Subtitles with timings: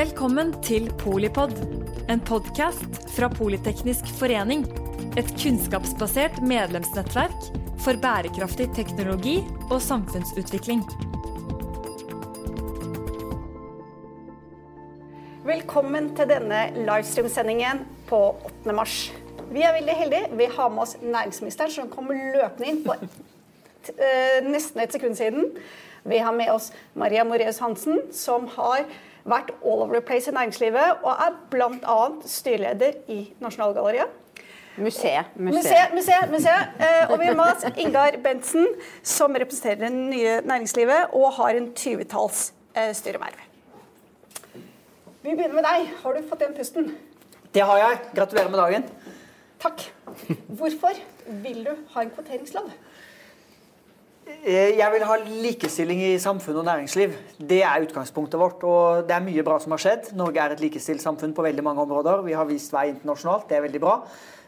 [0.00, 1.50] Velkommen til Polipod,
[2.08, 4.62] en podkast fra Politeknisk forening.
[5.20, 7.50] Et kunnskapsbasert medlemsnettverk
[7.84, 9.34] for bærekraftig teknologi
[9.66, 10.80] og samfunnsutvikling.
[15.50, 18.22] Velkommen til denne livestream-sendingen på
[18.54, 18.72] 8.
[18.80, 18.96] mars.
[19.52, 20.32] Vi er veldig heldige.
[20.40, 25.52] Vi har med oss næringsministeren, som kommer løpende inn på eh, nesten et sekund siden.
[26.08, 28.88] Vi har med oss Maria Moreus Hansen, som har
[29.28, 32.00] vært all over the place i næringslivet, og er bl.a.
[32.26, 34.16] styreleder i Nasjonalgalleriet.
[34.80, 35.34] Museet.
[35.36, 36.80] Museet, museet, museet.
[36.80, 38.66] Eh, og vi har med oss Ingar Bentsen,
[39.02, 43.46] som representerer det nye næringslivet og har en 20-talls eh, styreverv.
[45.20, 45.90] Vi begynner med deg.
[46.00, 46.92] Har du fått igjen pusten?
[47.52, 47.98] Det har jeg.
[48.16, 48.86] Gratulerer med dagen.
[49.60, 49.82] Takk.
[50.48, 50.96] Hvorfor
[51.44, 52.70] vil du ha en kvoteringslov?
[54.30, 57.12] Eh, jeg vil ha likestilling i samfunn og næringsliv.
[57.36, 58.62] Det er utgangspunktet vårt.
[58.64, 60.12] og Det er mye bra som har skjedd.
[60.16, 62.22] Norge er et likestilt samfunn på veldig mange områder.
[62.22, 63.48] Vi har vist vei internasjonalt.
[63.48, 64.00] Det er veldig bra.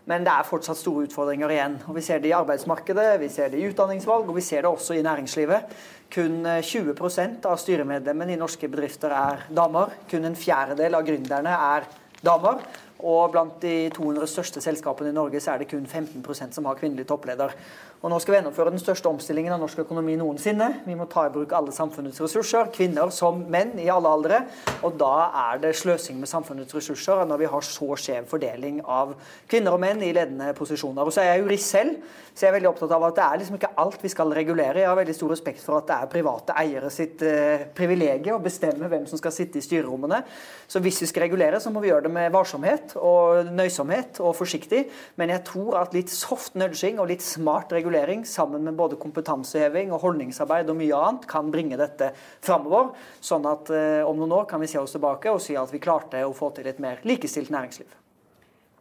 [0.07, 1.79] Men det er fortsatt store utfordringer igjen.
[1.89, 4.71] og Vi ser det i arbeidsmarkedet, vi ser det i utdanningsvalg og vi ser det
[4.71, 5.63] også i næringslivet.
[6.11, 9.95] Kun 20 eh, av styremedlemmene i norske bedrifter er damer.
[10.11, 11.87] Kun en fjerdedel av gründerne er
[12.23, 12.63] damer.
[13.03, 16.79] Og blant de 200 største selskapene i Norge så er det kun 15% som har
[16.79, 17.55] kvinnelig toppleder.
[18.03, 20.67] Og nå skal vi gjennomføre den største omstillingen av norsk økonomi noensinne.
[20.83, 24.41] Vi må ta i bruk alle samfunnets ressurser, kvinner som menn i alle aldre.
[24.83, 29.13] Og da er det sløsing med samfunnets ressurser når vi har så skjev fordeling av
[29.47, 31.07] kvinner og menn i ledende posisjoner.
[31.07, 32.01] Og så er jeg jurist selv,
[32.33, 34.83] så jeg er veldig opptatt av at det er liksom ikke alt vi skal regulere.
[34.83, 38.43] Jeg har veldig stor respekt for at det er private eiere sitt eh, privilegium å
[38.43, 40.25] bestemme hvem som skal sitte i styrerommene.
[40.67, 44.35] Så hvis vi skal regulere, så må vi gjøre det med varsomhet og nøysomhet og
[44.41, 44.89] forsiktig.
[45.21, 48.97] Men jeg tror at litt soft nudging og litt smart regulering regulering sammen med både
[48.97, 52.93] kompetanseheving og holdningsarbeid og mye annet kan bringe dette framover.
[53.21, 55.81] Sånn at eh, om noen år kan vi se oss tilbake og si at vi
[55.83, 57.91] klarte å få til et mer likestilt næringsliv.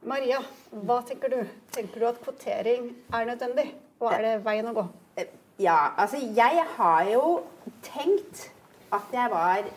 [0.08, 0.40] Maria,
[0.72, 1.42] hva tenker du?
[1.76, 3.68] Tenker du at kvotering er nødvendig?
[4.02, 4.88] Og er det veien å gå?
[5.20, 5.30] Eh,
[5.62, 7.42] ja, altså jeg har jo
[7.86, 8.48] tenkt
[8.92, 9.68] at jeg var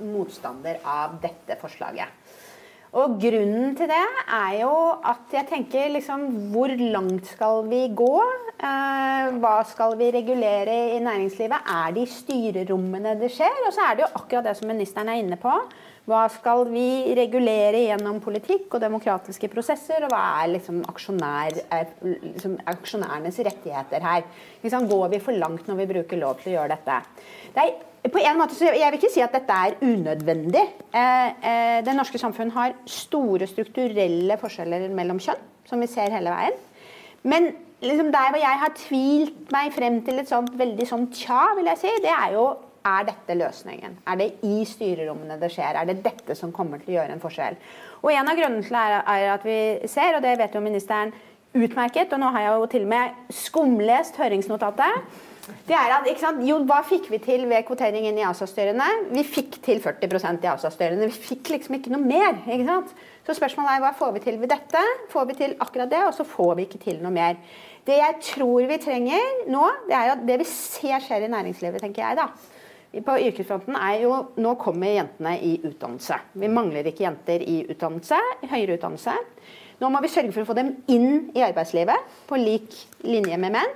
[0.00, 2.23] motstander av dette forslaget.
[2.94, 4.74] Og grunnen til det er jo
[5.10, 8.18] at jeg tenker liksom Hvor langt skal vi gå?
[8.54, 11.72] Eh, hva skal vi regulere i næringslivet?
[11.74, 13.64] Er det i styrerommene det skjer?
[13.66, 15.56] Og så er det jo akkurat det som ministeren er inne på.
[16.04, 20.04] Hva skal vi regulere gjennom politikk og demokratiske prosesser?
[20.04, 21.56] Og hva er liksom, aksjonær,
[22.02, 24.26] liksom aksjonærenes rettigheter her?
[24.60, 26.98] Liksom, går vi for langt når vi bruker lov til å gjøre dette?
[27.54, 30.64] Det er på en måte, så Jeg vil ikke si at dette er unødvendig.
[30.92, 36.34] Eh, eh, det norske samfunn har store strukturelle forskjeller mellom kjønn, som vi ser hele
[36.34, 36.60] veien.
[37.24, 41.54] Men liksom der hvor jeg har tvilt meg frem til et sånt veldig sånn tja,
[41.56, 42.44] vil jeg si, det er jo
[42.84, 43.98] er dette løsningen?
[44.06, 45.80] Er det i styrerommene det skjer?
[45.80, 47.56] Er det dette som kommer til å gjøre en forskjell?
[48.04, 51.14] Og En av grunnene til det er at vi ser, og det vet jo ministeren
[51.54, 55.06] utmerket, og nå har jeg jo til og med skumlest høringsnotatet
[55.68, 56.06] det er at,
[56.44, 58.86] jo, Hva fikk vi til ved kvoteringen i ASA-styrene?
[59.12, 61.08] Vi fikk til 40% i ASA-styrene.
[61.10, 62.38] Vi fikk liksom ikke noe mer.
[62.46, 62.94] ikke sant?
[63.26, 64.80] Så spørsmålet er hva får vi til ved dette?
[65.12, 67.36] Får vi til akkurat det, og så får vi ikke til noe mer.
[67.84, 71.82] Det jeg tror vi trenger nå, det er jo det vi ser skjer i næringslivet,
[71.84, 72.30] tenker jeg da.
[73.02, 76.20] På yrkesfronten er jo Nå kommer jentene i utdannelse.
[76.38, 78.18] Vi mangler ikke jenter i utdannelse,
[78.50, 79.16] høyere utdannelse.
[79.80, 83.56] Nå må vi sørge for å få dem inn i arbeidslivet på lik linje med
[83.56, 83.72] menn.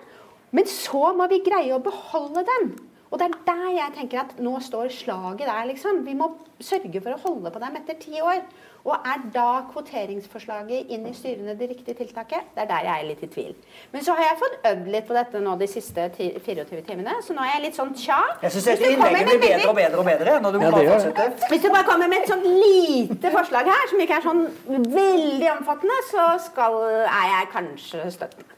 [0.55, 2.71] Men så må vi greie å beholde dem.
[3.11, 6.03] Og det er der jeg tenker at nå står slaget der, liksom.
[6.07, 8.43] Vi må sørge for å holde på dem etter ti år.
[8.89, 12.53] Og er da kvoteringsforslaget inn i styrene det riktige tiltaket?
[12.55, 13.55] Det er der jeg er litt i tvil.
[13.93, 17.37] Men så har jeg fått øvd litt på dette nå de siste 24 timene, så
[17.37, 18.21] nå er jeg litt sånn tja.
[18.45, 21.49] Jeg syns innlegget blir bedre og bedre og bedre når du ja, fortsette.
[21.51, 24.47] Hvis du bare kommer med et sånt lite forslag her, som ikke er sånn
[24.95, 28.58] veldig omfattende, så skal, er jeg kanskje støttende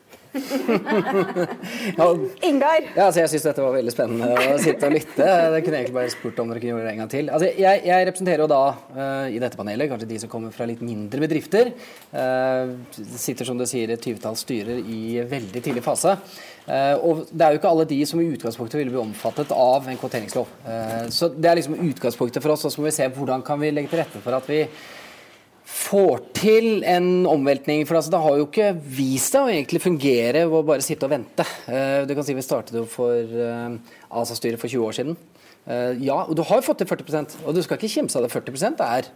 [1.97, 2.07] ja,
[2.49, 2.85] Ingar?
[2.95, 5.27] Ja, altså, jeg syns dette var veldig spennende å sitte og lytte.
[5.27, 7.31] Jeg kunne egentlig bare spurt om dere kunne gjøre det en gang til.
[7.35, 10.69] Altså, jeg, jeg, representerer jo da uh, i dette panelet kanskje de som kommer fra
[10.71, 11.73] litt mindre bedrifter.
[12.15, 12.79] Uh,
[13.19, 16.15] sitter som du sier et tyvetalls styrer i veldig tidlig fase.
[16.71, 19.91] Uh, og det er jo ikke alle de som i utgangspunktet ville bli omfattet av
[19.91, 20.47] en kvoteringslov.
[21.11, 23.73] så det er liksom utgangspunktet for oss, og så må vi se hvordan kan vi
[23.75, 24.63] legge til rette for at vi
[25.71, 27.85] får til en omveltning.
[27.89, 31.15] For altså, det har jo ikke vist seg å egentlig fungere å bare sitte og
[31.15, 31.47] vente.
[31.67, 33.79] Uh, du kan si Vi startet jo for uh,
[34.21, 35.19] ASA-styret for 20 år siden.
[35.67, 38.33] Uh, ja, og du har fått til 40% og du skal ikke kimse av det.
[38.35, 39.11] 40% er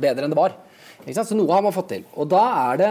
[0.00, 0.56] bedre enn det var.
[1.00, 2.04] Så noe har man fått til.
[2.20, 2.90] Og da er det,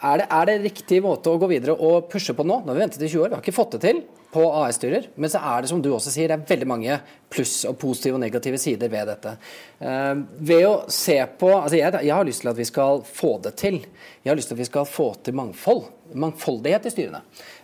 [0.00, 2.62] er det, er det riktig måte å gå videre og pushe på nå?
[2.62, 4.02] Nå har vi ventet i 20 år, vi har ikke fått det til.
[4.30, 6.98] På AS-styrer, men så er det som du også sier, det er veldig mange
[7.30, 9.36] pluss og positive og negative sider ved dette.
[9.82, 13.36] Uh, ved å se på, altså jeg, jeg, har lyst til at vi skal få
[13.42, 13.80] det til.
[14.22, 15.88] Jeg har lyst til at vi skal få til mangfold.
[16.10, 17.20] Mangfoldighet i styrene.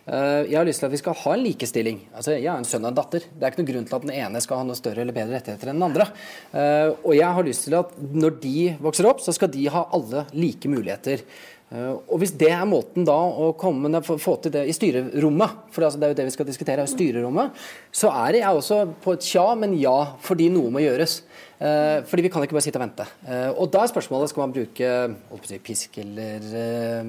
[0.07, 2.05] Uh, jeg har lyst til at vi skal ha en likestilling.
[2.13, 3.27] Altså, jeg har en sønn og en datter.
[3.27, 5.39] Det er ikke noen grunn til at den ene skal ha noe større eller bedre
[5.39, 6.09] rettigheter enn den andre.
[6.55, 9.87] Uh, og jeg har lyst til at når de vokser opp, så skal de ha
[9.95, 11.27] alle like muligheter.
[11.67, 15.83] Eh, og Hvis det er måten da å komme, få til det i styrerommet, for
[15.83, 19.27] det er jo det vi skal diskutere, i styrerommet, så er jeg også på et
[19.27, 21.21] tja, men ja, fordi noe må gjøres.
[21.57, 23.07] Eh, fordi vi kan ikke bare sitte og vente.
[23.27, 26.43] Eh, og Da er spørsmålet skal man bruke pisk eller,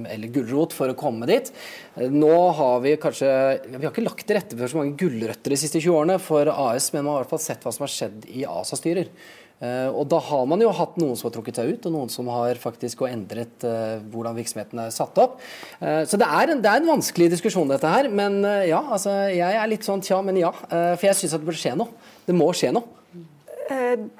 [0.07, 1.51] eller gulrot for å komme dit.
[1.97, 3.27] Nå har vi kanskje
[3.67, 6.47] Vi har ikke lagt til rette for så mange gulrøtter de siste 20 årene for
[6.47, 9.11] AS, men man har i hvert fall sett hva som har skjedd i ASA-styrer.
[9.57, 12.11] Uh, og Da har man jo hatt noen som har trukket seg ut, og noen
[12.13, 15.39] som har faktisk endret uh, hvordan virksomheten er satt opp.
[15.81, 18.09] Uh, så det er, en, det er, en, vanskelig diskusjon, dette her.
[18.13, 20.51] Men ja, altså, jeg er litt sånn tja, men ja.
[20.69, 21.89] for jeg syns det burde skje noe.
[22.27, 22.85] Det må skje noe.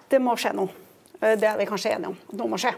[0.10, 0.84] det må skje noe.
[1.18, 2.18] Det er vi kanskje enige om.
[2.38, 2.74] Noe må skje.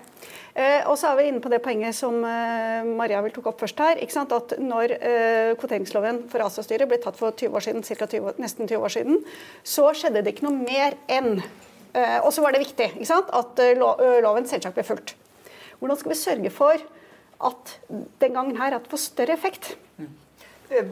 [0.88, 4.00] og så er vi inne på det poenget som Maria vil tok opp først her.
[4.00, 4.96] At når
[5.60, 9.26] kvoteringsloven for ASA-styret ble tatt for 20 år siden, 20, nesten 20 år siden,
[9.64, 13.74] så skjedde det ikke noe mer enn Eh, og så var det viktig at eh,
[13.74, 15.16] eh, loven selvsagt ble fulgt.
[15.80, 16.88] Hvordan skal vi sørge for
[17.50, 17.78] at
[18.22, 19.78] den gangen her at det får større effekt?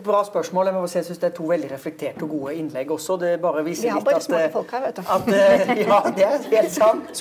[0.03, 0.65] Bra spørsmål.
[0.65, 3.17] Jeg må si, jeg synes Det er to veldig reflekterte og gode innlegg også.
[3.21, 5.01] Det bare viser litt at, smarte folk her, vet du.
[5.05, 5.27] At,
[5.91, 7.11] ja, det er helt sant.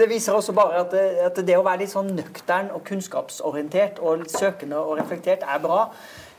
[0.00, 0.94] Det viser også bare at,
[1.28, 5.82] at det å være litt sånn nøktern og kunnskapsorientert og søkende og reflektert er bra.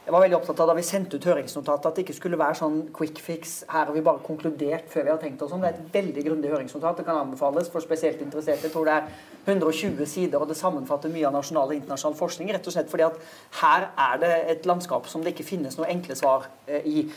[0.06, 2.60] Jeg var veldig opptatt av da vi sendte ut høringsnotatet at det ikke skulle være
[2.60, 3.56] sånn quick fix.
[3.72, 5.64] Her har vi bare konkludert før vi har tenkt oss om.
[5.64, 7.00] Det er et veldig grundig høringsnotat.
[7.00, 8.68] Det kan anbefales for spesielt interesserte.
[8.68, 9.08] Jeg tror det er
[9.50, 12.54] 120 sider, og det sammenfatter mye av nasjonal og internasjonal forskning.
[12.54, 13.18] Rett og slett fordi at
[13.64, 17.08] her er det et landskap som det ikke finnes noe enkle svar eh, i.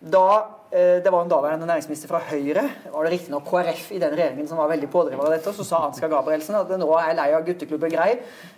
[0.00, 0.24] Da
[0.68, 4.58] det var en daværende næringsminister fra Høyre, var det riktignok KrF i den regjeringen som
[4.60, 7.46] var veldig pådriver av dette, så sa Ansgar Gabrielsen at nå er jeg lei av
[7.46, 8.10] gutteklubben Grei.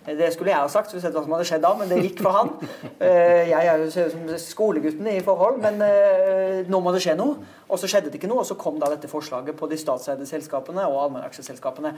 [0.05, 2.01] Det skulle jeg ha sagt, så vi sett hva som hadde skjedd da, men det
[2.03, 2.51] gikk for han.
[3.01, 7.39] Eh, jeg er jo som skolegutten i forhold, men eh, nå må det skje noe.
[7.71, 10.25] Og så skjedde det ikke noe, og så kom da dette forslaget på de statseide
[10.27, 11.93] selskapene og allmennaksjeselskapene.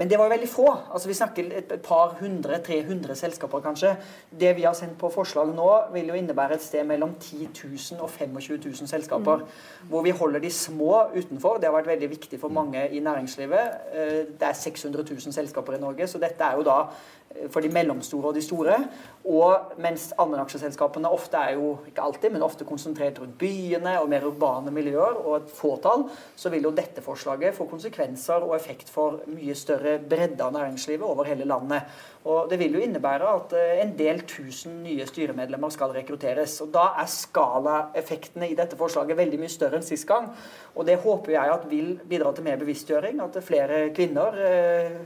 [0.00, 0.66] Men det var jo veldig få.
[0.94, 3.92] Altså Vi snakker et par hundre, 300 selskaper kanskje.
[4.30, 8.00] Det vi har sendt på forslag nå, vil jo innebære et sted mellom 10 000
[8.00, 9.44] og 25 000 selskaper.
[9.88, 11.56] Hvor vi holder de små utenfor.
[11.56, 13.80] Det har vært veldig viktig for mange i næringslivet.
[13.94, 16.82] Eh, det er 600 000 selskaper i Norge, så dette er jo da
[17.50, 18.76] for de mellomstore og de store.
[19.30, 24.24] Og mens allmennaksjeselskapene ofte er jo, ikke alltid, men ofte konsentrert rundt byene og mer
[24.26, 26.06] urbane miljøer og et fåtall,
[26.36, 31.06] så vil jo dette forslaget få konsekvenser og effekt for mye større bredde av næringslivet
[31.06, 31.86] over hele landet.
[32.24, 36.58] Og det vil jo innebære at eh, en del tusen nye styremedlemmer skal rekrutteres.
[36.64, 40.28] Og da er skalaeffektene i dette forslaget veldig mye større enn sist gang.
[40.74, 44.98] Og det håper jeg at vil bidra til mer bevisstgjøring, at flere kvinner eh,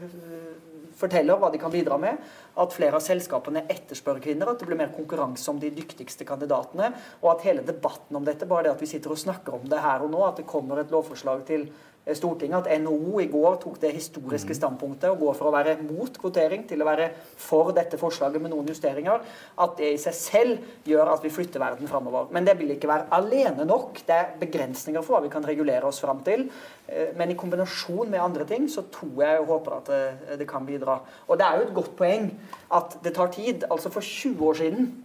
[0.98, 2.20] forteller hva de kan bidra med.
[2.60, 6.92] At flere av selskapene etterspør kvinner, at det blir mer konkurranse om de dyktigste kandidatene.
[7.22, 9.82] Og at hele debatten om dette, bare det at vi sitter og snakker om det
[9.82, 11.68] her og nå, at det kommer et lovforslag til
[12.12, 14.58] Stortinget at NHO i går tok det historiske mhm.
[14.58, 17.06] standpunktet og går fra å være mot kvotering til å være
[17.40, 19.22] for dette forslaget med noen justeringer,
[19.64, 22.28] at det i seg selv gjør at vi flytter verden framover.
[22.34, 24.02] Men det vil ikke være alene nok.
[24.04, 26.44] Det er begrensninger for hva vi kan regulere oss fram til.
[26.84, 30.48] Eh, men i kombinasjon med andre ting så tror jeg og håper at eh, det
[30.50, 30.98] kan bidra.
[31.24, 32.28] Og det er jo et godt poeng
[32.72, 33.64] at det tar tid.
[33.70, 35.04] Altså For 20 år siden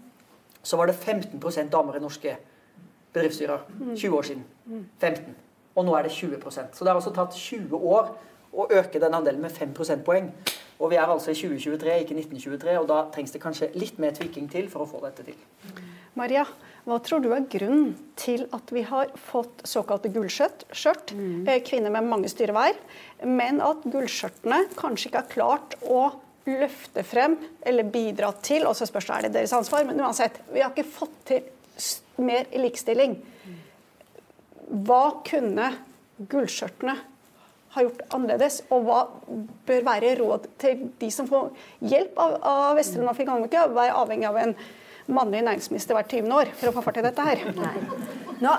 [0.64, 2.38] så var det 15% damer i norske
[3.14, 3.60] bedriftsstyrer.
[3.96, 4.44] 20 år siden.
[5.00, 5.36] 15
[5.80, 8.12] og nå er det 20% Så det har altså tatt 20 år
[8.50, 10.32] å øke den andelen med 5 prosentpoeng.
[10.80, 14.16] Og vi er altså i 2023, ikke 1923, og da trengs det kanskje litt mer
[14.16, 15.38] tvikking til for å få dette til.
[16.18, 16.46] Maria,
[16.88, 21.44] hva tror du er grunnen til at vi har fått såkalte gullskjørt, mm.
[21.46, 22.80] Eh, kvinner med mange styreverv,
[23.28, 26.08] men at gullskjørtene kanskje ikke har klart å
[26.50, 30.42] løfte frem eller bidra til, og så spørs det er det deres ansvar, men uansett,
[30.54, 31.48] vi har ikke fått til
[32.26, 33.16] mer likestilling.
[34.86, 35.70] Hva kunne
[36.30, 36.98] gullskjørtene
[37.74, 38.62] ha gjort annerledes?
[38.74, 39.00] Og hva
[39.68, 41.50] bør være råd til de som får
[41.86, 43.56] hjelp av, av og Finnmark?
[43.56, 44.56] Være avhengig av en
[45.10, 46.34] mannlig næringsminister hvert 20.
[46.34, 47.46] år for å få fart i dette her.
[48.40, 48.52] Nå,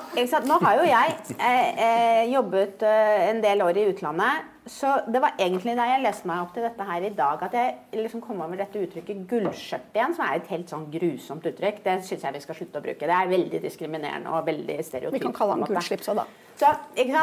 [0.47, 5.23] Nå, har jo jeg eh, eh, jobbet eh, en del år i utlandet så det
[5.23, 8.21] var egentlig da jeg leste meg opp til dette her i dag, at jeg liksom
[8.21, 11.81] kom over dette uttrykket 'gullskjørt' igjen, som er et helt sånn grusomt uttrykk.
[11.85, 13.09] Det syns jeg vi skal slutte å bruke.
[13.09, 15.17] Det er veldig diskriminerende og veldig stereotypt.
[15.17, 16.26] Vi kan kalle han på en gullslips òg, da.
[16.61, 16.69] Så,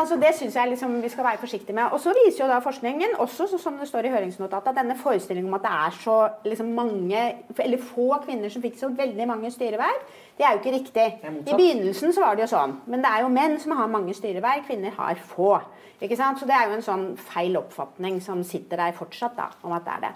[0.09, 1.91] så Det syns jeg liksom vi skal være forsiktige med.
[1.93, 4.97] Og så viser jo da forskningen, også så som det står i høringsnotatet, at denne
[4.97, 7.21] forestillingen om at det er så liksom mange,
[7.59, 10.01] eller få kvinner som fikk så veldig mange styreverv,
[10.37, 11.07] det er jo ikke riktig.
[11.49, 12.75] I begynnelsen så var det jo sånn.
[12.85, 15.55] Men det er jo menn som har mange styreverv, kvinner har få.
[15.97, 16.37] Ikke sant?
[16.37, 19.85] Så det er jo en sånn feil oppfatning som sitter der fortsatt, da, om at
[19.87, 20.11] det er det.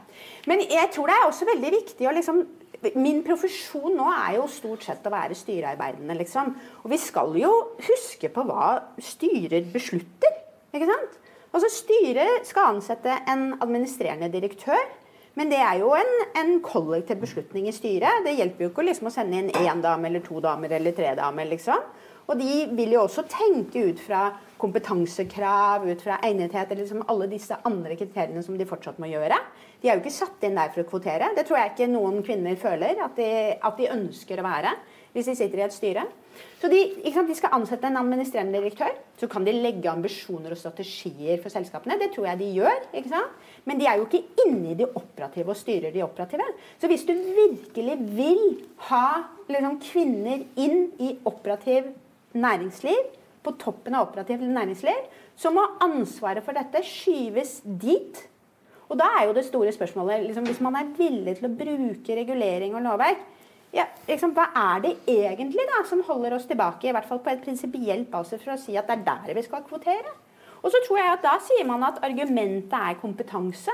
[0.51, 2.43] Men jeg tror det er også veldig viktig å liksom
[2.97, 6.47] Min profesjon nå er jo stort sett å være styrearbeidende, liksom.
[6.81, 7.51] Og vi skal jo
[7.85, 10.39] huske på hva styrer beslutter.
[10.73, 11.19] Ikke sant?
[11.51, 14.81] Altså Styret skal ansette en administrerende direktør.
[15.39, 18.25] Men det er jo en, en kollektiv beslutning i styret.
[18.25, 21.13] Det hjelper jo ikke liksom å sende inn én dame eller to damer eller tre
[21.15, 21.47] damer.
[21.47, 21.85] liksom.
[22.27, 24.25] Og de vil jo også tenke ut fra
[24.61, 29.39] kompetansekrav, ut fra egnethet, eller liksom alle disse andre kriteriene som de fortsatt må gjøre.
[29.81, 31.31] De er jo ikke satt inn der for å kvotere.
[31.35, 34.75] Det tror jeg ikke noen kvinner føler at de, at de ønsker å være
[35.15, 36.05] hvis de sitter i et styre.
[36.61, 38.93] Så de, de, skal ansette en administrerende direktør.
[39.17, 41.97] Så kan de legge ambisjoner og strategier for selskapene.
[41.97, 42.85] Det tror jeg de gjør.
[43.65, 46.45] Men de er jo ikke inne i de operative og styrer de operative.
[46.81, 48.43] Så hvis du virkelig vil
[48.89, 49.07] ha
[49.49, 51.89] liksom, kvinner inn i operativ
[52.37, 58.19] næringsliv, på toppen av operativt næringsliv, så må ansvaret for dette skyves dit.
[58.91, 62.17] Og da er jo det store spørsmålet liksom, Hvis man er villig til å bruke
[62.17, 63.23] regulering og lovverk,
[63.71, 67.31] ja, liksom, hva er det egentlig da som holder oss tilbake, i hvert fall på
[67.31, 70.11] et prinsipielt basis, for å si at det er der vi skal kvotere?
[70.61, 73.73] Og så tror jeg at Da sier man at argumentet er kompetanse.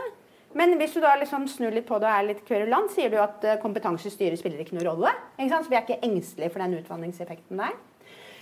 [0.56, 3.18] Men hvis du da liksom snur litt på det og er litt kverulant, sier du
[3.22, 5.12] at eh, kompetanse i styret spiller ikke noen rolle.
[5.36, 7.75] Ikke så vi er ikke engstelige for den utvanningseffekten der.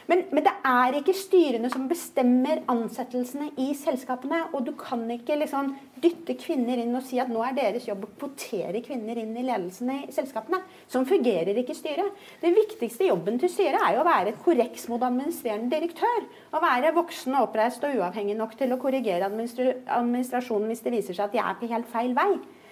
[0.06, 4.44] Men, men, det er ikke styrene som bestemmer ansettelsene i selskapene.
[4.54, 5.72] Og du kan ikke liksom
[6.02, 9.46] dytte kvinner inn og si at nå er deres jobb å kvotere kvinner inn i
[9.48, 10.62] ledelsen i selskapene.
[10.92, 12.20] Sånn fungerer ikke styret.
[12.44, 16.28] Den viktigste jobben til styret er jo å være et korreks mot administrerende direktør.
[16.54, 21.18] Å være voksen, og oppreist og uavhengig nok til å korrigere administrasjonen hvis det viser
[21.18, 22.30] seg at de er på helt feil vei.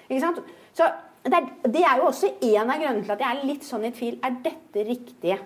[0.09, 0.45] Ikke sant?
[0.77, 0.91] Så
[1.23, 3.87] det er, det er jo også en av grunnene til at jeg er litt sånn
[3.87, 4.19] i tvil.
[4.21, 5.39] Er dette riktige?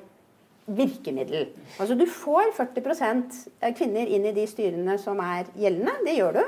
[0.67, 1.47] Virkemiddel.
[1.79, 3.35] Altså Du får 40%
[3.77, 5.95] kvinner inn i de styrene som er gjeldende.
[6.05, 6.43] Det gjør du.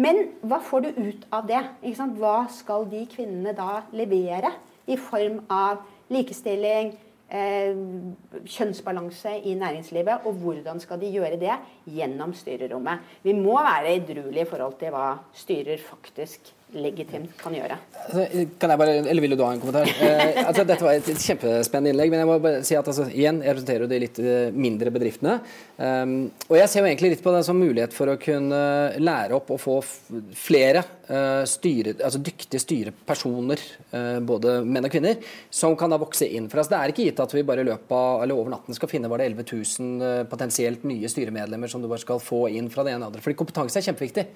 [0.00, 1.62] Men hva får du ut av det?
[2.18, 4.52] Hva skal de kvinnene da levere
[4.90, 5.82] i form av
[6.12, 6.92] likestilling,
[7.28, 7.74] eh,
[8.44, 10.26] kjønnsbalanse i næringslivet?
[10.26, 11.58] Og hvordan skal de gjøre det?
[11.86, 13.00] Gjennom styrerommet.
[13.22, 17.76] Vi må være edruelige i forhold til hva styrer faktisk legitimt kan gjøre.
[18.00, 19.88] Altså, kan jeg bare, eller Vil du ha en kommentar?
[20.00, 22.10] Eh, altså, dette var et kjempespennende innlegg.
[22.12, 25.36] men jeg må bare si at altså, igjen, Jeg representerer de litt eh, mindre bedriftene.
[25.76, 26.14] Um,
[26.48, 28.60] og Jeg ser jo egentlig litt på det som mulighet for å kunne
[29.00, 29.76] lære opp og få
[30.36, 33.62] flere uh, styre, altså dyktige styrepersoner,
[33.94, 35.20] uh, både menn og kvinner,
[35.52, 36.48] som kan da vokse inn.
[36.50, 38.76] For altså, Det er ikke gitt at vi bare i løpet av, eller over natten
[38.76, 42.46] skal finne var det 11 000 uh, potensielt nye styremedlemmer som du bare skal få
[42.54, 43.24] inn fra det ene og andre.
[43.24, 44.26] Fordi kompetanse er kjempeviktig.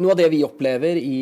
[0.00, 1.18] Noe av det vi opplever i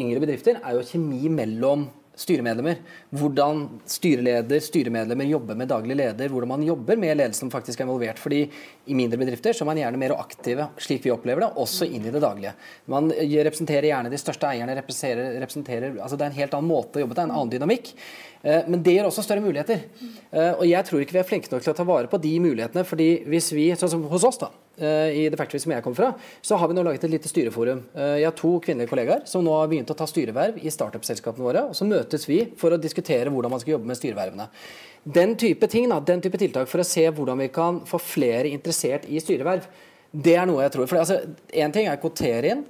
[0.00, 1.88] yngre bedrifter, er jo kjemi mellom
[2.18, 2.78] styremedlemmer.
[3.14, 6.30] Hvordan styreleder, styremedlemmer jobber med daglig leder.
[6.30, 8.18] Hvordan man jobber med ledelsen som faktisk er involvert.
[8.18, 8.44] fordi
[8.86, 12.06] i mindre bedrifter så er man gjerne mer aktive, slik vi opplever det, også inn
[12.06, 12.54] i det daglige.
[12.86, 14.76] Man representerer gjerne de største eierne.
[14.76, 17.94] representerer, representerer altså Det er en helt annen måte å jobbe på, en annen dynamikk.
[18.42, 19.84] Eh, men det gir også større muligheter.
[20.30, 22.38] Eh, og jeg tror ikke vi er flinke nok til å ta vare på de
[22.40, 22.84] mulighetene.
[22.84, 25.94] fordi hvis vi, sånn som hos oss da, Eh, i The Factory som jeg kom
[25.96, 26.10] fra,
[26.42, 27.84] så har vi nå laget et lite styreforum.
[27.94, 31.46] Eh, jeg har to kvinnelige kollegaer som nå har begynt å ta styreverv i startup-selskapene
[31.46, 31.64] våre.
[31.70, 34.48] og Så møtes vi for å diskutere hvordan man skal jobbe med styrevervene.
[35.04, 38.48] Den type ting, da, den type tiltak for å se hvordan vi kan få flere
[38.48, 39.66] interessert i styreverv,
[40.14, 40.88] det er noe jeg tror.
[40.88, 42.64] For altså, ting er å kvotere inn,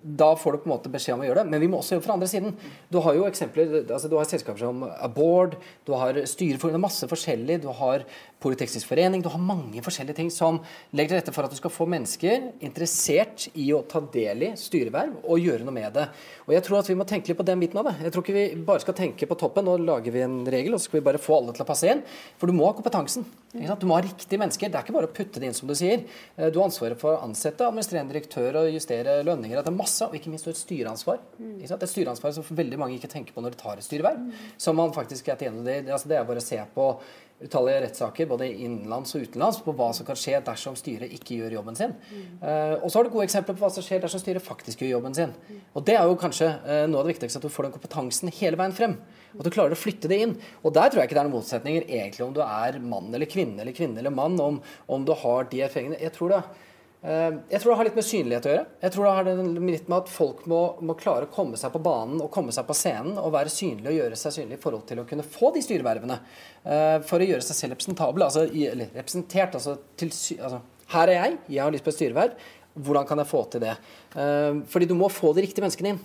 [0.00, 1.52] da får du på en måte beskjed om å gjøre det.
[1.52, 2.54] Men vi må også jobbe fra andre siden.
[2.88, 7.60] Du har jo eksempler, altså du har selskaper som Aboard, du har styreforeninger, masse forskjellig.
[7.64, 8.06] Du har
[8.40, 9.20] Politeknisk forening.
[9.20, 10.62] Du har mange forskjellige ting som
[10.96, 14.50] legger til rette for at du skal få mennesker interessert i å ta del i
[14.56, 16.06] styreverv og gjøre noe med det.
[16.46, 17.98] Og jeg tror at vi må tenke litt på den biten av det.
[18.06, 19.68] Jeg tror ikke vi bare skal tenke på toppen.
[19.68, 21.92] Nå lager vi en regel, og så skal vi bare få alle til å passe
[21.92, 22.02] inn.
[22.40, 23.28] For du må ha kompetansen.
[23.52, 24.72] Du må ha riktige mennesker.
[24.72, 26.04] Det er ikke bare å putte det inn, som du sier.
[26.36, 29.60] Eh, du har ansvaret for å ansette administrerende direktør og justere lønninger.
[29.60, 31.20] Det er masse, og ikke minst et styreansvar.
[31.60, 34.30] Et styreansvar som veldig mange ikke tenker på når de tar et styreverv.
[34.56, 35.82] Som man faktisk er til det.
[35.90, 36.92] Altså, det er bare å se på
[37.40, 41.56] utallige rettssaker både innenlands og utenlands på hva som kan skje dersom styret ikke gjør
[41.58, 41.94] jobben sin.
[42.10, 42.26] Mm.
[42.42, 44.96] Uh, og så har du gode eksempler på hva som skjer dersom styret faktisk gjør
[44.96, 45.34] jobben sin.
[45.48, 45.60] Mm.
[45.74, 48.32] Og Det er jo kanskje uh, noe av det viktigste, at du får den kompetansen
[48.40, 48.96] hele veien frem.
[49.38, 50.34] At du klarer å flytte det inn.
[50.64, 53.30] Og der tror jeg ikke det er noen motsetninger egentlig om du er mann eller
[53.30, 54.58] kvinne eller kvinne eller mann, om,
[54.90, 56.02] om du har de erfaringene.
[56.02, 56.66] Jeg tror det Eh,
[57.00, 58.64] jeg tror det har litt med synlighet å gjøre.
[58.82, 59.28] Jeg tror det har
[59.70, 62.66] litt med at Folk må, må, klare å komme seg på banen og komme seg
[62.68, 65.48] på scenen og være synlig og gjøre seg synlig i forhold til å kunne få
[65.54, 66.18] de styrevervene.
[66.60, 69.56] Eh, for å gjøre seg selv representabel, altså, eller representert.
[69.56, 70.60] Altså, til, altså,
[70.92, 72.50] her er jeg, jeg har lyst på et styreverv.
[72.84, 73.72] Hvordan kan jeg få til det?
[74.12, 76.04] Eh, fordi du må få de riktige menneskene inn.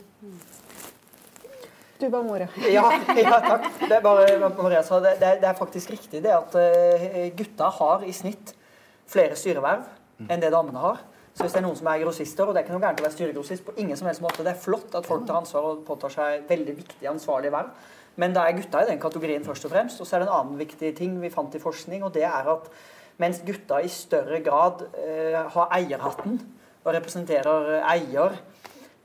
[2.00, 2.48] Du ba More.
[2.72, 2.88] ja,
[3.20, 3.68] ja, takk.
[3.84, 6.56] Det er, bare, Maria sa, det, det, er, faktisk riktig det at
[7.36, 8.56] gutta har i snitt
[9.12, 9.84] flere styreverv
[10.24, 11.04] enn det damene har.
[11.36, 13.04] Så hvis det er noen som er grossister, og det er ikke noe gærent å
[13.04, 15.82] være styregrossist på ingen som helst måte, det er flott at folk tar ansvar og
[15.88, 17.74] påtar seg veldig viktige, ansvarlige verv.
[18.16, 20.00] Men da er gutta i den kategorien først og fremst.
[20.00, 22.48] Og så er det en annen viktig ting vi fant i forskning, og det er
[22.54, 22.70] at
[23.20, 26.40] mens gutta i større grad eh, har eierhatten
[26.86, 28.38] og representerer eier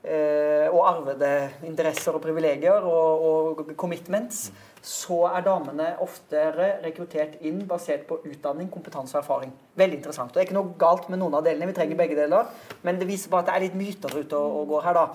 [0.05, 1.33] eh, og arvede
[1.67, 4.51] interesser og privilegier og, og commitments,
[4.83, 9.53] så er damene oftere rekruttert inn basert på utdanning, kompetanse og erfaring.
[9.77, 10.31] Veldig interessant.
[10.31, 12.49] Og Det er ikke noe galt med noen av delene, vi trenger begge deler.
[12.83, 15.07] Men det viser bare at det er litt myter ute og, og går her, da.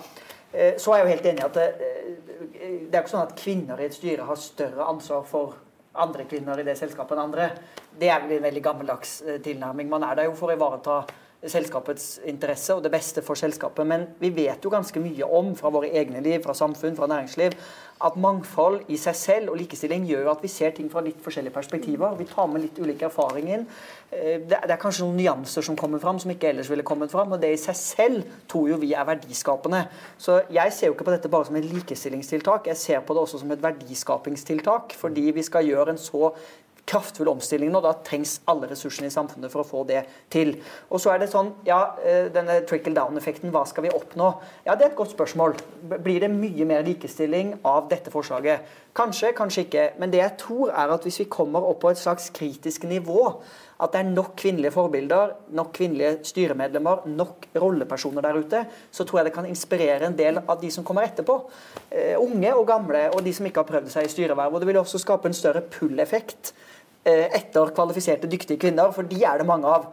[0.52, 3.26] Eh, så er jeg jo helt enig i at det, eh, det er ikke sånn
[3.26, 5.58] at kvinner i et styre har større ansvar for
[5.96, 7.50] andre kvinner i det selskapet enn andre.
[7.96, 9.90] Det er vel en veldig gammeldags eh, tilnærming.
[9.90, 11.00] Man er der jo for å ivareta
[11.44, 13.86] selskapets interesse og det beste for selskapet.
[13.86, 17.54] Men vi vet jo ganske mye om fra våre egne liv, fra samfunn, fra næringsliv,
[18.04, 21.54] at mangfold i seg selv og likestilling gjør at vi ser ting fra litt forskjellige
[21.54, 22.16] perspektiver.
[22.18, 23.64] Vi tar med litt ulike erfaringer.
[24.10, 27.32] Eh, det er kanskje noen nyanser som kommer fram som ikke ellers ville kommet fram.
[27.32, 29.86] Og det i seg selv tror jo vi er verdiskapende.
[30.20, 33.24] Så jeg ser jo ikke på dette bare som et likestillingstiltak, jeg ser på det
[33.24, 34.96] også som et verdiskapingstiltak.
[35.00, 36.34] Fordi vi skal gjøre en så
[36.86, 37.82] kraftfull omstilling nå.
[37.84, 40.54] Da trengs alle ressursene i samfunnet for å få det til.
[40.90, 44.32] Og så er det sånn, ja, eh, denne trickle down-effekten, hva skal vi oppnå?
[44.64, 45.56] Ja, Det er et godt spørsmål.
[46.02, 48.60] Blir det mye mer likestilling av dette forslaget?
[48.94, 49.98] Kanskje, kanskje ikke.
[49.98, 53.42] Men det jeg tror er at hvis vi kommer opp på et slags kritisk nivå,
[53.80, 59.18] at det er nok kvinnelige forbilder, nok kvinnelige styremedlemmer, nok rollepersoner der ute, så tror
[59.18, 61.36] jeg det kan inspirere en del av de som kommer etterpå.
[61.92, 64.54] Uh, unge og gamle, og de som ikke har prøvd seg i styreverv.
[64.54, 66.54] Og det vil også skape en større pull-effekt
[67.06, 69.86] etter kvalifiserte, dyktige kvinner, for de er det mange av.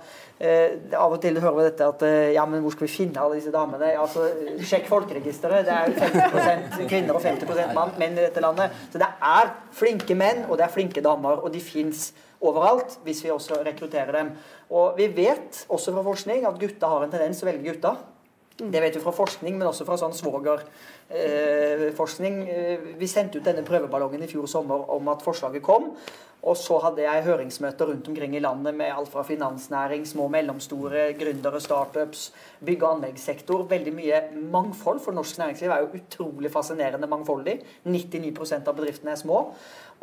[0.44, 3.22] Eh, av og til hører vi dette at eh, ja, men hvor skal vi finne
[3.22, 3.98] alle disse damene?
[4.02, 4.20] Altså,
[4.66, 5.66] Sjekk folkeregisteret.
[5.68, 8.68] Det er 50% kvinner og 50 mann, menn i dette landet.
[8.92, 9.46] Så det er
[9.78, 11.36] flinke menn, og det er flinke damer.
[11.46, 12.00] Og de fins
[12.44, 14.28] overalt hvis vi også rekrutterer dem.
[14.74, 17.92] Og vi vet også fra forskning at gutta har en tendens til å velge gutta.
[18.58, 22.36] Det vet vi fra forskning, men også fra sånn svogerforskning.
[22.44, 25.84] Eh, vi sendte ut denne prøveballongen i fjor sommer om at forslaget kom.
[26.44, 30.34] Og så hadde jeg høringsmøter rundt omkring i landet med alt fra finansnæring, små og
[30.34, 33.64] mellomstore, gründere, startups, bygge- og anleggssektor.
[33.70, 34.20] Veldig mye
[34.52, 37.62] mangfold, for norsk næringsliv er jo utrolig fascinerende mangfoldig.
[37.88, 39.46] 99% av bedriftene er små.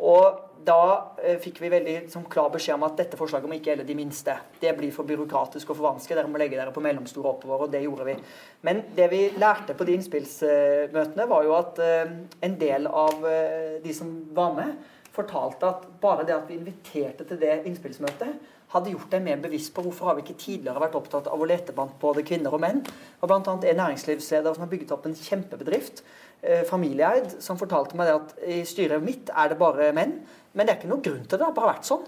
[0.01, 0.81] Og da
[1.21, 3.97] eh, fikk vi veldig som, klar beskjed om at dette forslaget må ikke gjelde de
[3.97, 4.33] minste.
[4.61, 6.17] Det blir for byråkratisk og for vanskelig.
[6.17, 7.67] Dere må legge dere på mellomstore oppover.
[7.67, 8.15] Og det gjorde vi.
[8.65, 12.17] Men det vi lærte på de innspillsmøtene, var jo at eh,
[12.49, 14.73] en del av eh, de som var med,
[15.15, 18.39] fortalte at bare det at vi inviterte til det innspillsmøtet,
[18.71, 21.47] hadde gjort dem mer bevisst på hvorfor har vi ikke tidligere vært opptatt av å
[21.49, 22.79] lete blant både kvinner og menn.
[23.19, 25.99] Og blant annet en næringslivsleder som har bygget opp en kjempebedrift
[26.41, 30.15] Eh, familieeid som fortalte meg at i styret mitt er det bare menn.
[30.51, 31.39] Men det er ikke noen grunn til det.
[31.39, 32.01] Det har bare vært sånn.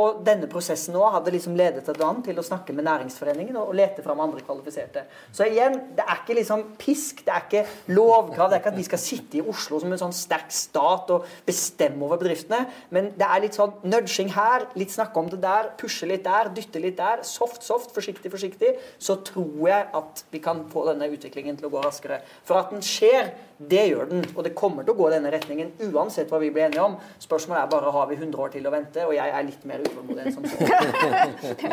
[0.00, 4.04] Og denne prosessen nå hadde liksom ledet et til å snakke med Næringsforeningen og lete
[4.04, 5.02] fram andre kvalifiserte.
[5.36, 8.48] Så igjen, det er ikke liksom pisk, det er ikke lovkrav.
[8.48, 11.28] Det er ikke at vi skal sitte i Oslo som en sånn sterk stat og
[11.44, 12.62] bestemme over bedriftene.
[12.94, 16.48] Men det er litt sånn nudging her, litt snakke om det der, pushe litt der,
[16.56, 17.24] dytte litt der.
[17.28, 18.74] Soft, soft, forsiktig, forsiktig.
[18.96, 22.22] Så tror jeg at vi kan få denne utviklingen til å gå raskere.
[22.48, 24.24] For at den skjer, det gjør den.
[24.34, 26.96] Og det kommer til å gå i denne retningen uansett hva vi blir enige om.
[27.20, 29.82] Spørsmålet er bare har vi 100 år til å vente, og jeg er litt mer
[29.84, 30.58] utålmodig enn som så.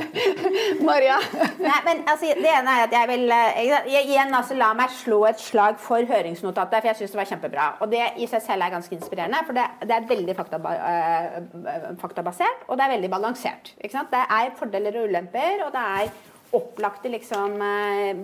[0.90, 1.18] Maria?
[1.62, 4.94] Nei, men altså, det ene er at jeg vil eh, jeg, igjen altså, la meg
[4.98, 7.68] slå et slag for høringsnotatet, for jeg syns det var kjempebra.
[7.84, 11.92] Og det i seg selv er ganske inspirerende, for det, det er veldig faktaba, uh,
[12.02, 13.74] faktabasert, og det er veldig balansert.
[13.78, 16.12] Det er fordeler og ulemper, og det er
[16.58, 17.58] opplagte liksom,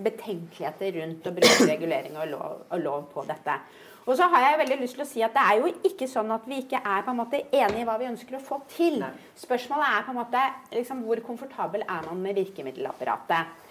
[0.03, 3.57] betenkeligheter rundt å bruke regulering og lov, og lov på dette.
[4.03, 6.31] Og så har jeg veldig lyst til å si at det er jo ikke sånn
[6.35, 8.97] at vi ikke er på en måte enige i hva vi ønsker å få til.
[8.99, 9.11] Nei.
[9.39, 10.41] Spørsmålet er på en måte
[10.75, 13.61] liksom, hvor komfortabel er man med virkemiddelapparatet.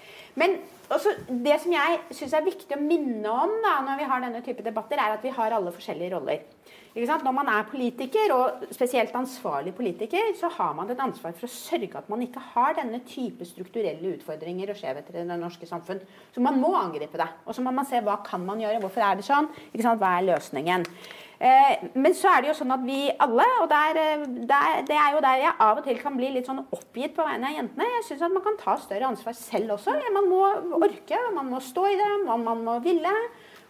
[0.41, 0.57] Men
[0.93, 4.41] også, det som jeg syns er viktig å minne om da, når vi har denne
[4.45, 6.47] type debatter, er at vi har alle forskjellige roller.
[6.93, 11.53] Når man er politiker, og spesielt ansvarlig politiker, så har man et ansvar for å
[11.53, 16.03] sørge at man ikke har denne type strukturelle utfordringer og skjevheter i det norske samfunn.
[16.35, 17.31] Så man må angripe det.
[17.47, 20.29] Og så må man se hva kan man gjøre, hvorfor er det sånn, hva er
[20.29, 20.85] løsningen.
[21.43, 24.95] Eh, men så er det jo sånn at vi alle, og der, eh, der, det
[24.95, 27.57] er jo der jeg av og til kan bli litt sånn oppgitt på vegne av
[27.57, 27.89] jentene.
[27.97, 29.97] Jeg syns at man kan ta større ansvar selv også.
[30.15, 30.43] Man må
[30.79, 33.17] orke, man må stå i det, man, man må ville.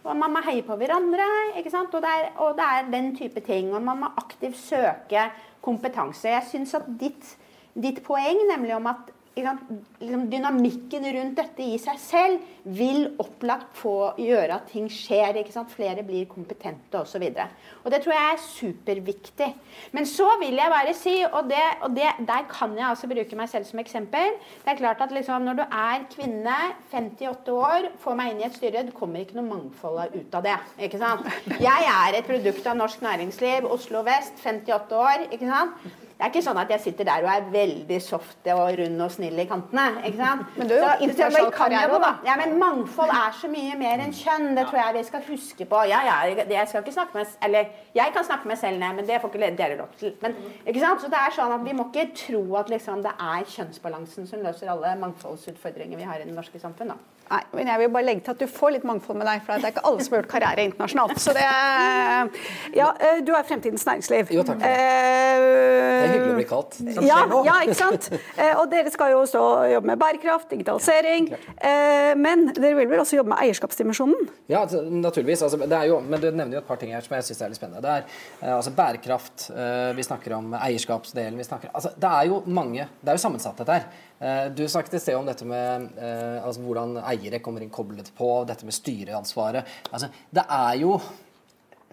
[0.03, 1.27] Og man må heie på hverandre.
[1.57, 1.93] ikke sant?
[1.95, 3.71] Og det, er, og det er den type ting.
[3.73, 5.29] Og man må aktivt søke
[5.63, 6.27] kompetanse.
[6.33, 7.37] Jeg syns at ditt,
[7.73, 14.59] ditt poeng, nemlig om at dynamikken rundt dette i seg selv vil opplagt få gjøre
[14.59, 15.39] at ting skjer.
[15.73, 17.23] Flere blir kompetente osv.
[17.23, 19.49] Det tror jeg er superviktig.
[19.95, 23.39] Men så vil jeg bare si, og, det, og det, der kan jeg altså bruke
[23.39, 26.57] meg selv som eksempel Det er klart at liksom, Når du er kvinne,
[26.91, 30.45] 58 år, får meg inn i et styre, det kommer ikke noe mangfold ut av
[30.45, 30.57] det.
[30.87, 31.27] ikke sant?
[31.63, 35.27] Jeg er et produkt av norsk næringsliv, Oslo vest, 58 år.
[35.31, 36.01] ikke sant?
[36.23, 39.09] Det er ikke sånn at jeg sitter der og er veldig soft og rund og
[39.11, 39.83] snill i kantene.
[40.07, 40.45] ikke sant?
[40.59, 42.11] Men du er jo internasjonal karriere, da.
[42.23, 44.53] Ja, men Mangfold er så mye mer enn kjønn.
[44.55, 45.81] Det tror jeg vi skal huske på.
[45.91, 46.15] Ja, ja,
[46.47, 49.51] jeg skal ikke snakke med Eller jeg kan snakke med selv men det får ikke
[49.59, 50.15] dere lov til.
[50.23, 51.03] Men, ikke sant?
[51.03, 54.47] Så det er sånn at Vi må ikke tro at liksom, det er kjønnsbalansen som
[54.47, 56.95] løser alle mangfoldsutfordringer vi har i det norske samfunn.
[56.95, 57.12] da.
[57.31, 59.55] Nei, men jeg vil bare legge til at du får litt mangfold med deg, for
[59.55, 61.21] det er ikke alle som har gjort karriere internasjonalt.
[61.23, 62.29] Så det er,
[62.75, 64.33] Ja, eh, du er fremtidens næringsliv.
[64.35, 64.61] Jo, takk.
[64.61, 66.77] Eh, det er hyggelig å bli kalt.
[67.07, 68.09] Ja, ja, ikke sant.
[68.37, 71.31] Eh, og dere skal jo også jobbe med bærekraft, digitalisering.
[71.57, 74.29] Eh, men dere vil vel også jobbe med eierskapsdimensjonen?
[74.51, 75.45] Ja, altså, naturligvis.
[75.47, 75.57] Altså,
[75.87, 77.83] jo, men du nevner jo et par ting her som jeg syns er litt spennende.
[77.83, 77.95] Det
[78.43, 79.49] er altså bærekraft,
[79.95, 83.57] vi snakker om eierskapsdelen, vi snakker altså, Det er jo mange Det er jo sammensatt,
[83.61, 83.87] dette her.
[84.23, 88.13] Eh, du snakket i sted om dette med eh, altså hvordan eiere kommer inn koblet
[88.15, 89.77] på, dette med styreansvaret.
[89.91, 90.95] Altså, det er jo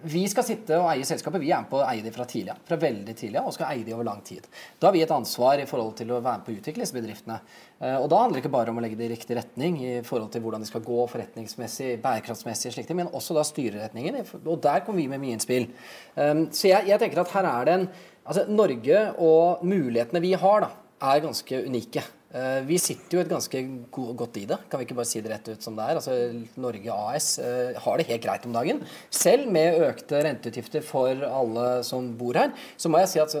[0.01, 1.43] vi skal sitte og eie selskapet.
[1.43, 3.83] Vi er med på å eie det fra tidlig fra veldig tidlig og skal eie
[3.85, 4.47] det over lang tid.
[4.81, 6.95] Da har vi et ansvar i forhold til å være med på å utvikle disse
[6.95, 7.35] bedriftene.
[7.77, 9.91] Eh, og da handler det ikke bare om å legge det i riktig retning i
[10.07, 14.23] forhold til hvordan de skal gå forretningsmessig, bærekraftsmessig, slik men også da styreretningen.
[14.41, 15.69] Og der kommer vi med mye innspill.
[16.15, 17.91] Så jeg, jeg tenker at her er det en
[18.21, 20.67] Altså Norge og mulighetene vi har, da,
[21.09, 22.03] er ganske unike.
[22.31, 25.33] Eh, vi sitter jo et ganske godt i det, kan vi ikke bare si det
[25.33, 25.99] rett ut som det er.
[25.99, 26.15] Altså,
[26.63, 28.79] Norge AS eh, har det helt greit om dagen.
[29.11, 33.35] Selv med økte renteutgifter for alle som bor her, så må jeg si at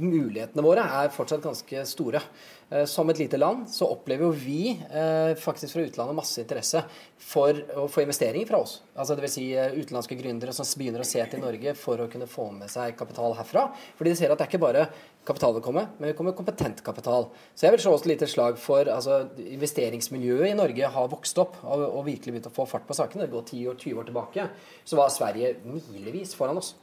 [0.00, 2.24] mulighetene våre er fortsatt ganske store.
[2.70, 6.82] Eh, som et lite land så opplever jo vi eh, faktisk fra utlandet masse interesse
[7.18, 8.76] for å få investeringer fra oss.
[8.94, 9.34] Altså Dvs.
[9.34, 12.70] Si eh, utenlandske gründere som begynner å se til Norge for å kunne få med
[12.70, 13.66] seg kapital herfra.
[13.98, 14.86] Fordi de ser at det er ikke bare
[15.30, 17.30] kapital vil kommer, men det kommer kompetent kapital.
[17.54, 21.38] Så jeg vil slå oss et lite slag for altså, investeringsmiljøet i Norge har vokst
[21.40, 23.24] opp og, og virkelig begynt å få fart på sakene.
[23.24, 24.50] Det går 10 år, 20 år tilbake,
[24.84, 26.74] så var Sverige milevis foran oss,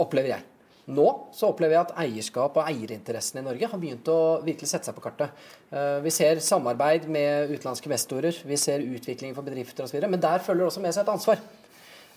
[0.00, 0.48] opplever jeg.
[0.90, 4.88] Nå så opplever jeg at eierskap og eierinteressene i Norge har begynt å virkelig sette
[4.88, 5.30] seg på kartet.
[5.70, 10.00] Eh, vi ser samarbeid med utenlandske investorer, vi ser utvikling for bedrifter osv.
[10.02, 11.44] Men der følger det også med seg et ansvar.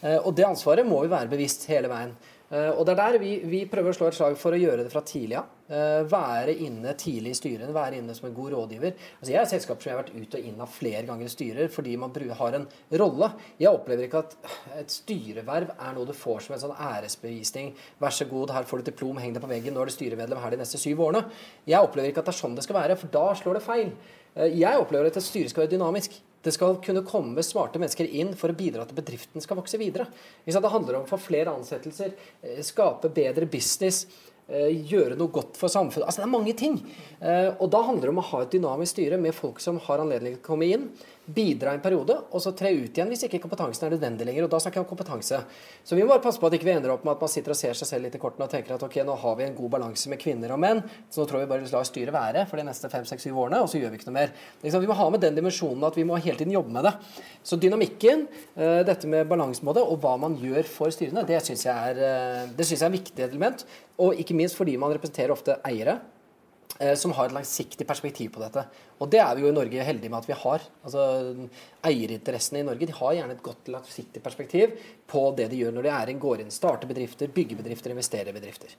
[0.01, 2.15] Eh, og det ansvaret må vi være bevisst hele veien.
[2.53, 4.84] Eh, og det er der vi, vi, prøver å slå et slag for å gjøre
[4.86, 5.51] det fra tidlig av.
[5.65, 8.91] Uh, være inne tidlig i styrene, være inne som en god rådgiver.
[9.17, 11.31] Altså jeg er selskap som jeg har vært ut og inn av flere ganger i
[11.34, 12.67] styrer fordi man har en
[13.01, 13.31] rolle.
[13.58, 14.36] Jeg opplever ikke at
[14.77, 17.73] et styreverv er noe du får som en sånn æresbevisning.
[17.97, 20.43] Vær så god, her får du diplom, heng det på veggen, nå er du styremedlem
[20.43, 21.25] her de neste syv årene.
[21.65, 23.91] Jeg opplever ikke at det er sånn det skal være, for da slår det feil.
[24.38, 26.21] Uh, jeg opplever at et styre skal være dynamisk.
[26.45, 29.79] Det skal kunne komme smarte mennesker inn for å bidra til at bedriften skal vokse
[29.81, 30.05] videre.
[30.45, 34.05] Det handler om å få flere ansettelser, eh, skape bedre business,
[34.47, 36.05] eh, gjøre noe godt for samfunnet.
[36.05, 36.77] Altså Det er mange ting.
[37.19, 39.97] Eh, og da handler det om å ha et dynamisk styre med folk som har
[39.97, 40.89] anledning til å komme inn,
[41.25, 44.45] bidra en periode, og så tre ut igjen hvis ikke kompetansen er nødvendig lenger.
[44.45, 45.39] og Da snakker jeg om kompetanse.
[45.83, 47.55] Så vi må bare passe på at ikke vi ender opp med at man sitter
[47.55, 49.57] og ser seg selv litt i kortene og tenker at ok, nå har vi en
[49.57, 52.61] god balanse med kvinner og menn, så nå tror vi bare la styret være for
[52.61, 54.33] de neste fem, seks, syv årene, og så gjør vi ikke noe mer.
[54.61, 56.95] Vi må ha med den dimensjonen at vi må hele tiden jobbe med det.
[57.45, 61.97] Så dynamikken, eh, dette med balansemåte og hva man gjør for styrene, det syns jeg,
[61.97, 63.65] eh, jeg er et viktig element.
[63.97, 65.99] Og ikke minst fordi man representerer ofte eiere
[66.99, 68.65] som har et langsiktig perspektiv på dette.
[68.99, 70.63] Og det er vi jo i Norge heldige med at vi har.
[70.84, 71.04] Altså,
[71.88, 74.75] Eierinteressene i Norge de har gjerne et godt langsiktig perspektiv
[75.08, 78.36] på det de gjør når de er en går inn, starter bedrifter, bygger bedrifter, investerer
[78.36, 78.75] bedrifter.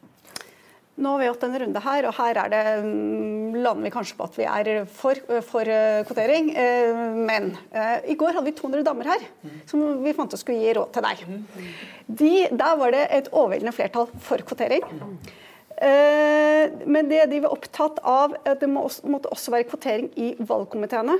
[0.96, 4.16] Nå har vi hatt en runde her, og her er det, mm, lander vi kanskje
[4.16, 6.48] på at vi er for, for eh, kvotering.
[6.56, 7.50] Eh, men
[8.08, 9.26] i går hadde vi 200 damer her
[9.68, 11.26] som vi fant ut skulle gi råd til deg.
[12.06, 14.88] De, der var det et overveldende flertall for kvotering.
[15.76, 21.18] Eh, men det de var opptatt av, at det måtte også være kvotering i valgkomiteene.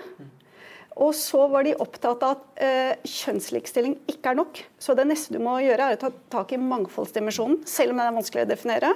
[0.97, 4.63] Og så var de opptatt av at eh, kjønnslikestilling ikke er nok.
[4.81, 8.09] Så det neste du må gjøre, er å ta tak i mangfoldsdimensjonen, selv om den
[8.09, 8.95] er vanskelig å definere.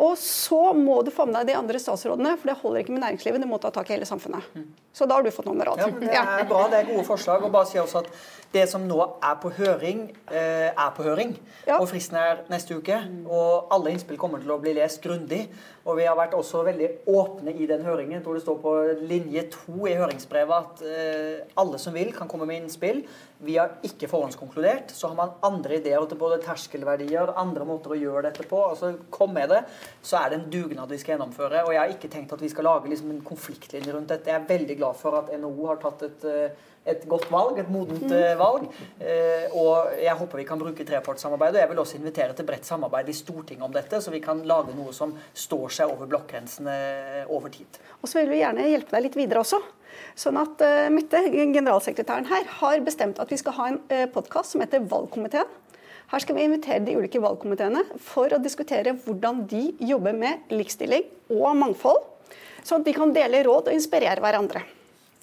[0.00, 3.04] Og så må du få med deg de andre statsrådene, for det holder ikke med
[3.04, 4.46] næringslivet, du må ta tak i hele samfunnet.
[4.92, 5.78] Så da har du fått noen råd.
[5.78, 7.44] Ja, det er bra, det er gode forslag.
[7.46, 8.12] og bare si også at
[8.50, 11.36] Det som nå er på høring, eh, er på høring.
[11.68, 11.76] Ja.
[11.78, 12.96] Og fristen er neste uke.
[13.30, 15.44] Og alle innspill kommer til å bli lest grundig.
[15.86, 18.16] Og vi har vært også veldig åpne i den høringen.
[18.18, 18.72] Jeg tror det står på
[19.06, 23.04] linje to i høringsbrevet at eh, alle som vil, kan komme med innspill.
[23.38, 24.90] Vi har ikke forhåndskonkludert.
[24.90, 28.64] Så har man andre ideer til både terskelverdier, andre måter å gjøre dette på.
[28.66, 29.62] altså Kom med det.
[30.02, 31.62] Så er det en dugnad vi skal gjennomføre.
[31.68, 34.26] Og jeg har ikke tenkt at vi skal lage liksom en konfliktlinje rundt dette.
[34.26, 37.68] Jeg er veldig glad for at NHO har tatt et eh, et godt valg, et
[37.68, 38.62] modent eh, valg.
[39.04, 41.52] Eh, og jeg håper vi kan bruke trepartssamarbeid.
[41.52, 44.40] Og jeg vil også invitere til bredt samarbeid i Stortinget om dette, så vi kan
[44.48, 46.78] lage noe som står seg over blokkgrensene
[47.28, 47.80] over tid.
[48.00, 49.60] Og så vil vi gjerne hjelpe deg litt videre også.
[50.18, 50.62] Sånn at
[50.94, 53.80] Mette, generalsekretæren her, har bestemt at vi skal ha en
[54.14, 55.58] podkast som heter Valgkomiteen.
[56.10, 61.04] Her skal vi invitere de ulike valgkomiteene for å diskutere hvordan de jobber med likestilling
[61.36, 62.00] og mangfold.
[62.64, 64.62] Sånn at de kan dele råd og inspirere hverandre.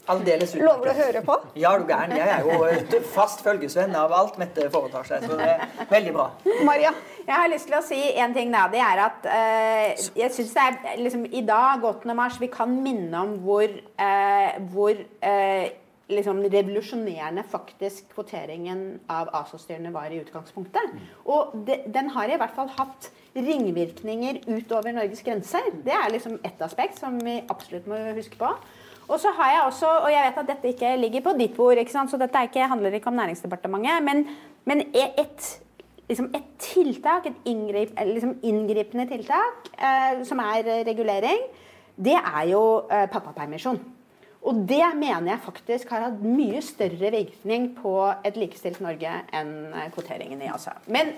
[0.08, 0.64] Aldeles utmerket.
[0.64, 1.36] Lover du å høre på?
[1.60, 2.14] Ja, du gæren.
[2.16, 5.26] Jeg er jo fast følgesvenn av alt Mette foretar seg.
[5.28, 6.28] Så det er veldig bra.
[6.68, 6.94] Maria?
[7.26, 8.68] Jeg har lyst til å si en ting da.
[8.72, 12.16] Det er at eh, jeg syns det er liksom I dag, 8.
[12.16, 15.68] mars, vi kan minne om hvor, eh, hvor eh,
[16.08, 20.96] liksom revolusjonerende faktisk kvoteringen av ASO-styrene var i utgangspunktet.
[21.28, 25.68] Og de, den har i hvert fall hatt ringvirkninger utover Norges grenser.
[25.86, 28.52] Det er liksom ett aspekt som vi absolutt må huske på.
[29.08, 31.80] Og så har jeg også, og jeg vet at dette ikke ligger på ditt bord,
[31.80, 32.12] ikke sant?
[32.12, 34.26] så dette ikke, handler ikke om Næringsdepartementet, men,
[34.68, 35.52] men et,
[36.10, 41.48] liksom et tiltak, et inngrip, liksom inngripende tiltak, eh, som er regulering,
[41.96, 43.80] det er jo eh, pappapermisjon.
[44.48, 49.52] Og det mener jeg faktisk har hatt mye større virkning på et likestilt Norge enn
[49.74, 50.78] eh, kvoteringen i ASA.
[50.92, 51.14] Men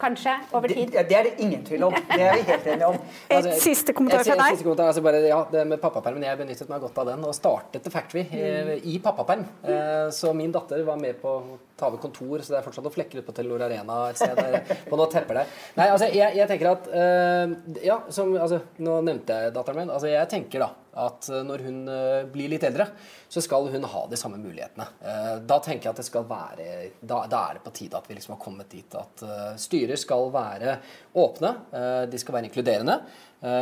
[0.00, 0.90] Kanskje, over tid.
[0.90, 1.94] Det, det, er det ingen tvil om.
[1.94, 2.96] Det er vi helt enige om.
[3.30, 4.56] Et altså, siste kommentar fra deg.
[4.56, 7.34] Siste kommentar, altså bare, ja, det med pappapermen, Jeg benyttet meg godt av den og
[7.36, 8.72] startet The Factory mm.
[8.82, 9.44] i pappaperm.
[9.62, 10.10] Mm.
[10.12, 12.96] så min datter var med på å ta over kontor, så det er fortsatt noen
[12.96, 14.42] flekker ute på Telenor Arena et sted
[14.90, 15.54] på noen tepper der.
[15.78, 17.54] Nei, altså, jeg, jeg tenker at uh,
[17.86, 19.94] Ja, som, altså, nå nevnte jeg datteren min.
[19.94, 22.88] Altså, jeg tenker da at når hun uh, blir litt eldre,
[23.28, 24.86] så skal hun ha de samme mulighetene.
[25.02, 26.68] Uh, da tenker jeg at det skal være
[27.00, 29.24] Da, da er det på tide at vi liksom har kommet dit at
[29.60, 30.76] styrer skal være
[31.16, 31.52] åpne,
[32.10, 32.96] de skal være inkluderende,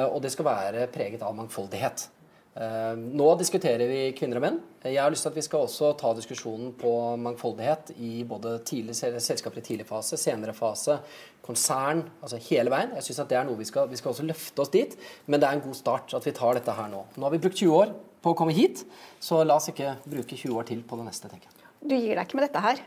[0.09, 2.07] og det skal være preget av mangfoldighet.
[2.55, 4.59] Eh, nå diskuterer vi kvinner og menn.
[4.87, 8.95] Jeg har lyst til at vi skal også ta diskusjonen på mangfoldighet i både tidlig,
[8.95, 11.01] selskaper i tidlig fase, senere fase,
[11.43, 12.95] konsern, altså hele veien.
[12.95, 14.95] Jeg synes at det er noe vi skal, vi skal også løfte oss dit,
[15.27, 17.03] men det er en god start at vi tar dette her nå.
[17.17, 18.87] Nå har vi brukt 20 år på å komme hit,
[19.21, 21.73] så la oss ikke bruke 20 år til på det neste, tenker jeg.
[21.85, 22.79] Du gir deg ikke med dette her?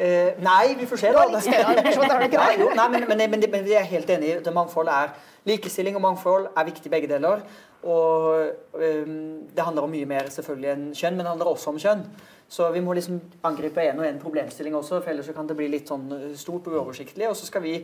[0.00, 1.26] Eh, nei, vi får se, da.
[1.28, 4.38] ja, jo, nei, men, men, men, men, vi er helt enige.
[4.44, 5.12] Det mangfold er
[5.48, 7.42] Likestilling og mangfold er viktig, begge deler.
[7.80, 9.12] Og um,
[9.56, 12.04] det handler om mye mer selvfølgelig enn kjønn, men det handler også om kjønn.
[12.50, 15.56] Så vi må liksom angripe en og en problemstilling også, for ellers så kan det
[15.56, 17.28] bli litt sånn eh, stort og uoversiktlig.
[17.28, 17.76] Og så skal vi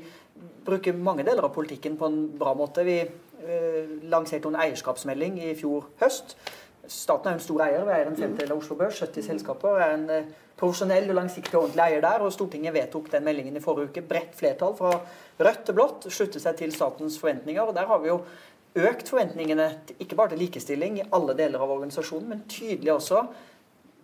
[0.66, 2.84] bruke mange deler av politikken på en bra måte.
[2.88, 6.38] Vi uh, lanserte en eierskapsmelding i fjor høst.
[6.86, 7.84] Staten er jo en stor eier.
[7.84, 9.76] Vi eier en femtedel av Oslo Børs, 70 selskaper.
[9.76, 12.24] Vi er en uh, profesjonell og langsiktig ordentlig eier der.
[12.24, 14.04] Og Stortinget vedtok den meldingen i forrige uke.
[14.08, 14.92] Bredt flertall fra
[15.38, 17.62] rødt til blått sluttet seg til statens forventninger.
[17.62, 18.20] og der har vi jo
[18.76, 23.22] økt forventningene ikke bare til likestilling i alle deler av organisasjonen, men tydelig også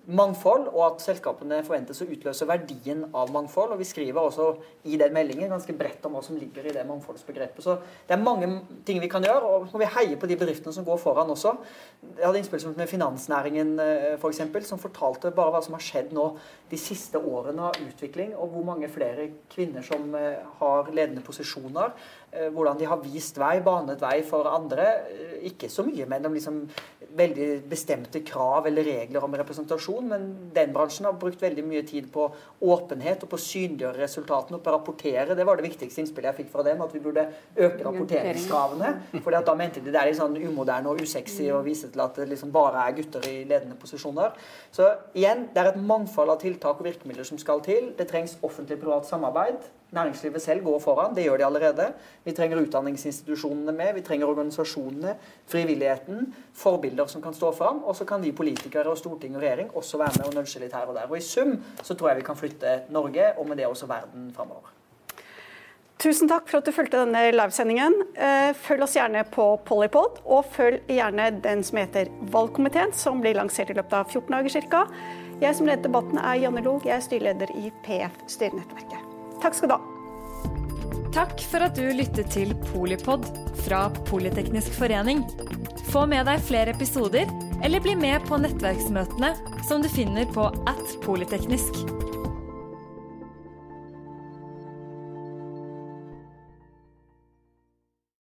[0.06, 3.74] mangfold, og at selskapene forventes å utløse verdien av mangfold.
[3.74, 4.48] og Vi skriver også
[4.90, 7.62] i den meldingen ganske bredt om hva som ligger i det mangfoldsbegrepet.
[7.62, 7.76] Så
[8.08, 8.48] det er mange
[8.86, 11.30] ting vi kan gjøre, og så må vi heie på de bedriftene som går foran
[11.30, 11.54] også.
[12.16, 16.12] Jeg hadde innspill med finansnæringen f.eks., for eksempel, som fortalte bare hva som har skjedd
[16.16, 16.26] nå
[16.72, 21.92] de siste årene av utvikling, og hvor mange flere kvinner som eh, har ledende posisjoner.
[22.32, 24.86] Eh, hvordan de har vist vei, banet vei for andre.
[25.12, 26.62] Eh, ikke så mye med liksom
[27.12, 32.06] veldig bestemte krav eller regler om representasjon, men den bransjen har brukt veldig mye tid
[32.14, 32.30] på
[32.64, 35.36] åpenhet og på å synliggjøre resultatene og på å rapportere.
[35.36, 38.94] Det var det viktigste innspillet jeg fikk fra dem, at vi burde øke rapporteringskravene.
[39.18, 42.16] For da mente de det er litt sånn umoderne og usexy å vise til at
[42.16, 44.32] det liksom bare er gutter i ledende posisjoner.
[44.72, 47.92] Så igjen, det er et mangfold av tiltak og virkemidler som skal til.
[47.98, 49.68] Det trengs offentlig-privat samarbeid.
[49.92, 51.86] Næringslivet selv går foran, det gjør de allerede.
[52.24, 57.82] Vi trenger utdanningsinstitusjonene med, vi trenger organisasjonene, frivilligheten, forbilder som kan stå fram.
[57.84, 60.72] Og så kan vi politikere og storting og regjering også være med og nudge litt
[60.72, 61.10] her og der.
[61.10, 64.32] Og i sum så tror jeg vi kan flytte Norge, og med det også verden
[64.36, 64.72] framover.
[66.02, 67.94] Tusen takk for at du fulgte denne livesendingen.
[68.16, 73.36] Eh, følg oss gjerne på Polypod, og følg gjerne den som heter Valgkomiteen, som blir
[73.38, 74.82] lansert i løpet av 14 dager ca.
[75.44, 79.11] Jeg som leder debatten er Janne Log, jeg er styreleder i PF Styrenettverket.
[79.42, 79.80] Takk skal du ha.
[81.12, 83.26] Takk for at du lyttet til Polipod
[83.66, 85.24] fra Politeknisk forening.
[85.90, 87.28] Få med deg flere episoder
[87.62, 89.34] Eller bli med på nettverksmøtene
[89.68, 91.82] som du finner på at polyteknisk.